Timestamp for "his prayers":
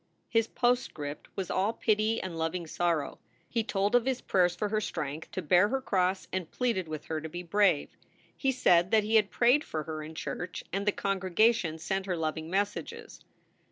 4.07-4.55